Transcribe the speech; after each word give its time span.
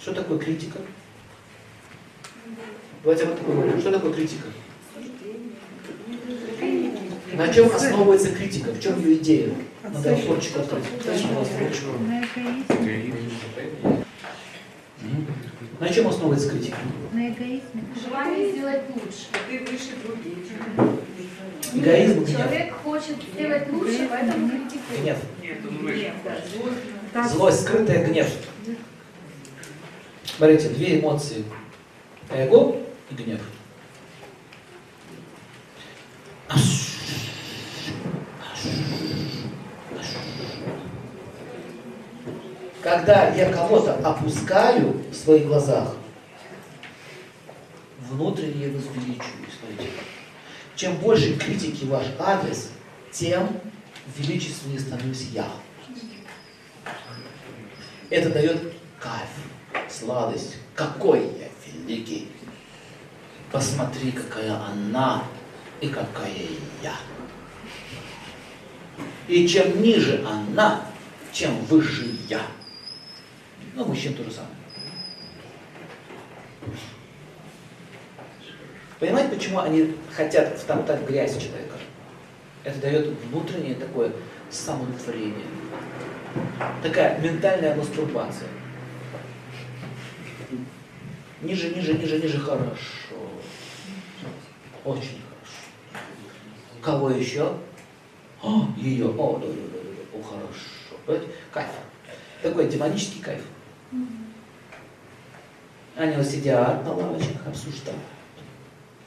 Что 0.00 0.12
такое 0.12 0.38
критика? 0.38 0.78
Давайте 3.02 3.24
вот 3.26 3.38
такое 3.38 3.80
Что 3.80 3.92
такое 3.92 4.12
критика? 4.12 4.48
На 7.34 7.48
чем 7.52 7.66
основывается 7.74 8.30
критика? 8.32 8.70
В 8.70 8.80
чем 8.80 8.98
ее 9.00 9.16
идея? 9.16 9.50
Надо 9.82 10.16
форчик 10.16 10.56
открыть. 10.56 10.84
На 11.06 11.18
чем 15.88 16.08
основывается 16.08 16.50
критика? 16.50 16.78
На 17.12 17.28
эгоизме. 17.28 17.84
Желание 18.02 18.52
сделать 18.52 18.82
лучше. 18.94 19.26
Ты 19.48 19.58
выше 19.60 19.94
других. 20.02 20.38
Эгоизм. 21.74 22.26
Человек 22.26 22.72
хочет 22.74 23.16
сделать 23.34 23.70
лучше, 23.72 24.08
поэтому 24.10 24.48
критикует. 24.48 25.00
Гнев. 25.02 25.18
Нет, 25.42 25.58
злость. 26.54 26.78
Так, 27.12 27.30
Злость, 27.30 27.60
скрытая 27.62 28.06
гнев. 28.06 28.28
Смотрите, 30.36 30.68
две 30.68 31.00
эмоции. 31.00 31.44
Эго 32.28 32.76
и 33.10 33.14
гнев. 33.14 33.40
Когда 42.82 43.30
я 43.34 43.50
кого-то 43.50 43.94
опускаю 43.94 45.02
в 45.10 45.14
своих 45.14 45.46
глазах, 45.46 45.96
внутренне 47.98 48.68
возвеличиваю. 48.68 49.46
Смотрите. 49.58 49.92
Чем 50.74 50.96
больше 50.98 51.36
критики 51.38 51.86
ваш 51.86 52.06
адрес, 52.18 52.72
тем 53.10 53.58
величественнее 54.18 54.80
становлюсь 54.80 55.28
я. 55.32 55.48
Это 58.10 58.28
дает 58.30 58.74
кайф, 59.00 59.30
сладость. 59.88 60.56
Какой 60.74 61.20
я 61.20 61.48
великий. 61.66 62.28
Посмотри, 63.50 64.12
какая 64.12 64.54
она 64.54 65.22
и 65.80 65.88
какая 65.88 66.32
я. 66.82 66.94
И 69.28 69.46
чем 69.46 69.82
ниже 69.82 70.24
она, 70.26 70.82
чем 71.32 71.56
выше 71.66 72.16
я. 72.28 72.42
Ну, 73.74 73.84
мужчин 73.84 74.14
то 74.14 74.24
же 74.24 74.30
самое. 74.30 74.54
Понимаете, 78.98 79.34
почему 79.34 79.58
они 79.58 79.94
хотят 80.14 80.58
втоптать 80.58 81.02
грязь 81.06 81.32
человека? 81.32 81.76
Это 82.64 82.80
дает 82.80 83.08
внутреннее 83.24 83.74
такое 83.74 84.10
самоудовлетворение. 84.50 85.44
Такая 86.82 87.20
ментальная 87.20 87.76
мастурбация. 87.76 88.48
Ниже, 91.42 91.74
ниже, 91.74 91.94
ниже, 91.94 92.18
ниже, 92.18 92.38
хорошо. 92.38 93.16
Очень 94.84 95.20
хорошо. 95.20 96.00
Кого 96.80 97.10
еще? 97.10 97.52
О, 98.42 98.68
ее. 98.76 99.08
О, 99.08 99.38
да, 99.38 99.46
да, 99.46 99.52
да, 99.52 99.78
да. 99.82 100.18
О, 100.18 100.22
хорошо. 100.22 101.22
Кайф. 101.52 101.68
Такой 102.42 102.68
демонический 102.68 103.20
кайф. 103.20 103.42
Они 105.96 106.16
вот 106.16 106.26
сидят 106.26 106.84
на 106.84 106.92
лавочках, 106.92 107.46
обсуждают. 107.46 108.00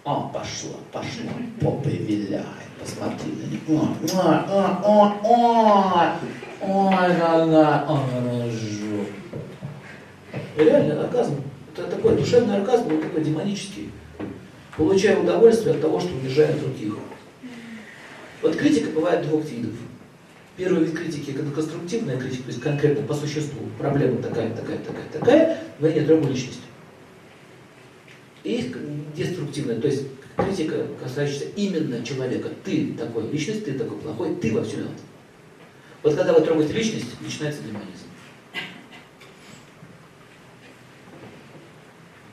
О, 0.04 0.30
пошла, 0.34 0.78
пошла, 0.92 1.32
попой 1.62 1.98
виляет, 1.98 2.46
посмотри 2.80 3.32
на 3.32 3.44
них. 3.46 3.60
Ой, 3.68 3.78
ой, 4.02 4.40
ой, 4.50 5.12
ой, 5.24 6.10
ой, 6.62 7.16
какая, 7.16 7.86
ой, 7.88 8.00
хорошо. 8.50 9.06
Реально 10.58 11.02
оргазм. 11.02 11.44
Это 11.74 11.88
такой 11.88 12.16
душевный 12.16 12.58
оргазм, 12.58 12.94
он 12.94 13.02
такой 13.02 13.24
демонический. 13.24 13.92
Получаю 14.76 15.24
удовольствие 15.24 15.76
от 15.76 15.82
того, 15.82 16.00
что 16.00 16.14
унижаю 16.14 16.58
других. 16.60 16.96
Вот 18.42 18.56
критика 18.56 18.90
бывает 18.92 19.28
двух 19.28 19.46
видов. 19.46 19.74
Первый 20.56 20.86
вид 20.86 20.98
критики– 20.98 21.32
это 21.36 21.50
конструктивная 21.52 22.18
критика, 22.18 22.44
то 22.44 22.50
есть 22.50 22.62
конкретно 22.62 23.06
по 23.06 23.14
существу. 23.14 23.62
Проблема 23.78 24.22
такая, 24.22 24.54
такая, 24.54 24.78
такая, 24.80 25.06
такая, 25.12 25.64
вы 25.80 25.94
не 25.94 26.02
требуете 26.02 26.34
личности. 26.34 26.62
И 28.44 28.74
деструктивная, 29.16 29.80
то 29.80 29.88
есть 29.88 30.04
критика, 30.36 30.86
касающаяся 31.02 31.46
именно 31.56 32.04
человека. 32.04 32.50
Ты 32.64 32.94
такой 32.98 33.30
личность, 33.32 33.66
ты 33.66 33.74
такой 33.74 33.98
плохой, 33.98 34.36
ты 34.36 34.54
во 34.54 34.64
всем 34.64 34.80
виноват. 34.80 34.98
Вот 36.04 36.16
когда 36.16 36.34
вы 36.34 36.42
трогаете 36.42 36.74
личность, 36.74 37.08
начинается 37.22 37.62
демонизм. 37.62 38.08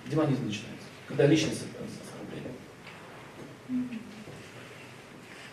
Демонизм 0.06 0.46
начинается. 0.46 0.86
Когда 1.08 1.26
личность 1.26 1.62
оскорбление. 1.62 2.52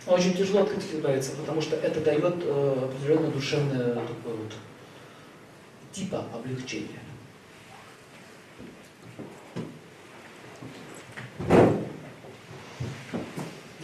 Очень 0.05 0.35
тяжело 0.35 0.61
от 0.61 0.69
критики 0.69 0.95
избавиться, 0.95 1.31
потому 1.31 1.61
что 1.61 1.75
это 1.75 2.01
дает 2.01 2.35
э, 2.43 2.89
определенное 2.91 3.31
душевное 3.31 3.95
такое 3.95 4.35
вот 4.35 4.53
типа 5.91 6.25
облегчения. 6.33 6.99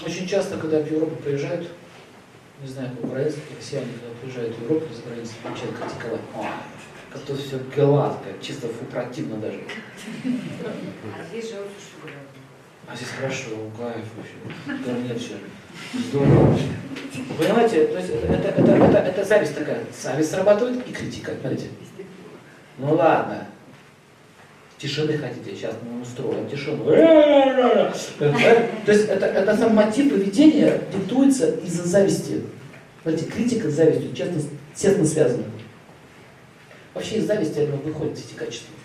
Очень 0.06 0.28
часто, 0.28 0.57
когда 0.57 0.80
в 0.80 0.91
Европу 0.91 1.16
приезжают, 1.18 1.69
не 2.62 2.68
знаю, 2.68 2.90
как 2.96 3.06
украинцы, 3.06 3.40
россияне, 3.57 3.88
когда 3.94 4.19
приезжают 4.22 4.56
в 4.56 4.63
Европу 4.63 4.94
за 4.94 5.01
границей, 5.03 5.36
начинают 5.44 5.78
критиковать. 5.78 6.22
Как-то 7.12 7.36
все 7.36 7.59
гладко, 7.75 8.30
чисто 8.42 8.68
фу, 8.68 8.86
противно 8.92 9.38
даже. 9.38 9.59
А 10.24 11.24
здесь 11.30 11.50
же 11.50 11.56
очень. 11.56 12.14
А 12.88 12.96
здесь 12.96 13.09
хорошо, 13.20 13.50
кайф 13.78 14.06
вообще. 14.16 14.84
Да 14.86 14.92
нет, 14.94 15.19
все. 15.19 15.36
Здорово 16.09 16.52
вообще. 16.52 16.66
Понимаете, 17.38 17.88
то 17.88 17.98
есть 17.98 18.09
это, 18.09 18.34
это, 18.34 18.62
это, 18.62 18.72
это, 18.72 18.98
это 18.98 19.24
зависть 19.25 19.56
такая. 19.56 19.84
Зависть 20.02 20.31
срабатывает 20.31 20.88
и 20.88 20.92
критика, 20.92 21.31
смотрите. 21.40 21.68
Ну 22.78 22.94
ладно. 22.94 23.48
Тишины 24.78 25.18
хотите, 25.18 25.56
сейчас 25.56 25.75
мы 25.84 26.02
устроим 26.02 26.48
тишину. 26.50 26.86
То 26.86 27.92
есть 28.88 29.09
это, 29.09 29.25
это 29.25 29.58
сам 29.58 29.75
мотив 29.75 30.12
поведения 30.12 30.81
диктуется 30.94 31.56
из-за 31.58 31.88
зависти. 31.88 32.44
Смотрите, 33.02 33.30
критика 33.30 33.69
с 33.69 33.74
завистью 33.74 34.14
честно, 34.14 34.42
тесно 34.74 35.06
связана. 35.06 35.44
Вообще 37.00 37.20
из 37.20 37.28
зависти 37.28 37.60
выходят 37.60 38.20
эти 38.20 38.34
качества. 38.34 38.76